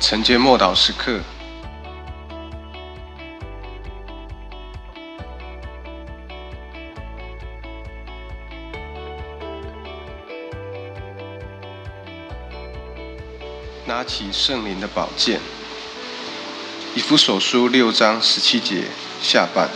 [0.00, 1.20] 承接默祷时刻，
[13.84, 15.38] 拿起圣灵的宝剑，
[16.96, 18.84] 以弗所书六章十七节
[19.22, 19.68] 下半，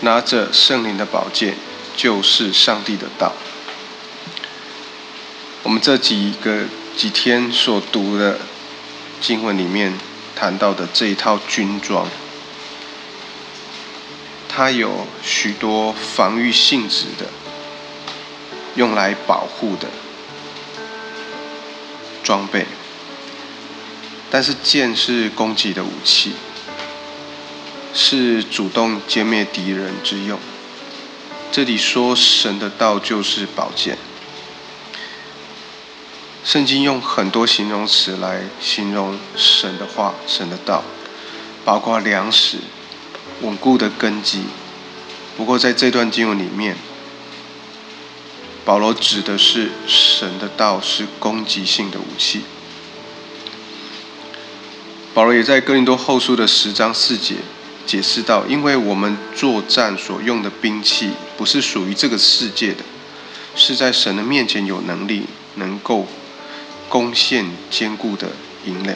[0.00, 1.54] 拿着圣灵的宝剑，
[1.94, 3.32] 就是上帝的道。
[5.62, 6.64] 我们这几个
[6.96, 8.40] 几天所读的
[9.22, 9.94] 经文里面
[10.34, 12.08] 谈到的这一套军装，
[14.48, 17.26] 它有许多防御性质的，
[18.74, 19.88] 用来保护的
[22.24, 22.66] 装备。
[24.28, 26.32] 但是剑是攻击的武器，
[27.94, 30.38] 是主动歼灭敌人之用。
[31.52, 33.96] 这里说神的道就是宝剑。
[36.44, 40.82] 圣经用很多形容词来形容神的话、神的道，
[41.64, 42.58] 包括粮食、
[43.42, 44.42] 稳固的根基。
[45.36, 46.76] 不过在这段经文里面，
[48.64, 52.42] 保罗指的是神的道是攻击性的武器。
[55.14, 57.36] 保罗也在哥林多后书的十章四节
[57.86, 62.82] 解释到：因为我们作战所用的兵器不是属于这个世界的，
[63.54, 66.08] 是在神的面前有能力，能够。
[66.92, 68.28] 攻陷坚固的
[68.66, 68.94] 营垒。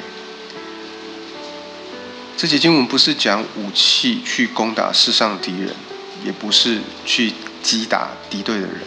[2.37, 5.75] 这节经文不是讲武器去攻打世上敌人，
[6.23, 8.83] 也不是去击打敌对的人。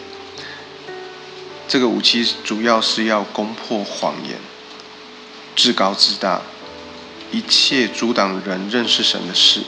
[1.66, 4.38] 这个武器主要是要攻破谎言、
[5.56, 6.42] 自高自大、
[7.32, 9.62] 一切阻挡人认识神的事。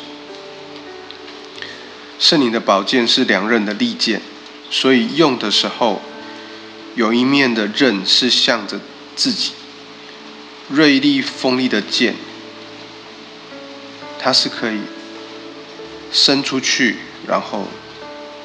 [2.20, 4.22] 圣灵的宝剑是两刃的利剑，
[4.70, 6.00] 所以用的时候，
[6.94, 8.78] 有一面的刃是向着。
[9.14, 9.52] 自己
[10.68, 12.14] 锐利锋利的剑，
[14.18, 14.80] 它是可以
[16.10, 16.96] 伸出去，
[17.26, 17.68] 然后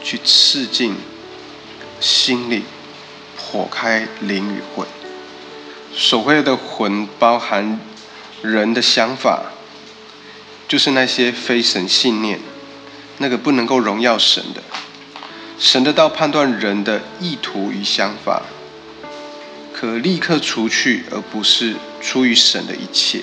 [0.03, 0.95] 去刺进
[1.99, 2.63] 心里，
[3.37, 4.87] 破开灵与魂。
[5.93, 7.79] 所谓的魂，包含
[8.41, 9.43] 人的想法，
[10.67, 12.39] 就是那些非神信念，
[13.19, 14.61] 那个不能够荣耀神的。
[15.57, 18.43] 神的道判断人的意图与想法。
[19.79, 23.21] 可立刻除去，而不是出于神的一切，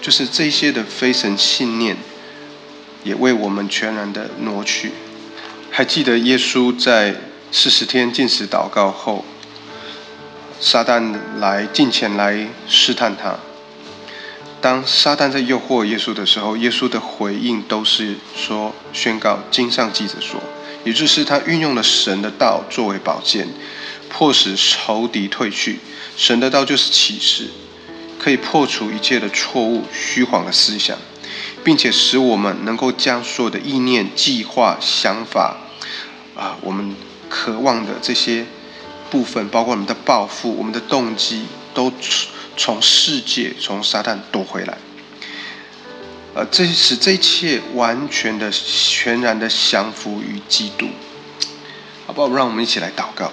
[0.00, 1.96] 就是这些的非神信念，
[3.02, 4.92] 也为我们全然的挪去。
[5.72, 7.16] 还记得耶稣在
[7.50, 9.24] 四十天进食祷告后，
[10.60, 13.40] 撒旦来近前来试探他。
[14.60, 20.40] 当撒旦在诱惑耶稣的时候，耶稣的回应都是说宣告经上记着说，
[20.84, 23.48] 也就是他运用了神的道作为宝剑。
[24.14, 25.80] 迫使仇敌退去，
[26.18, 27.48] 神的道就是启示，
[28.18, 30.98] 可以破除一切的错误、虚晃的思想，
[31.64, 35.56] 并且使我们能够将所有的意念、计划、想法，
[36.36, 36.94] 啊，我们
[37.30, 38.44] 渴望的这些
[39.10, 41.90] 部分，包括我们的抱负、我们的动机，都
[42.54, 44.76] 从世界、从撒旦夺回来。
[46.34, 50.88] 呃，这使这一切完全的、全然的降服于基督。
[52.06, 52.28] 好不好？
[52.34, 53.32] 让我们一起来祷告。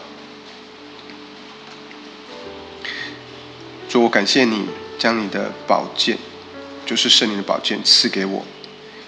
[3.90, 4.68] 主，我感谢你
[5.00, 6.16] 将你的宝剑，
[6.86, 8.46] 就是圣灵的宝剑赐给我，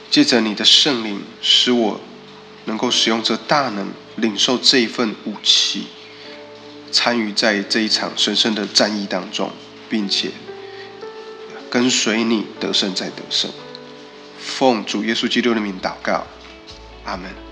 [0.10, 2.02] 借着你的圣灵，使我
[2.66, 5.86] 能够使用这大能，领受这一份武器，
[6.92, 9.52] 参与在这一场神圣的战役当中，
[9.88, 10.32] 并且
[11.70, 13.52] 跟随你得胜再得胜。
[14.40, 16.26] 奉主耶稣基督的名祷告，
[17.06, 17.51] 阿门。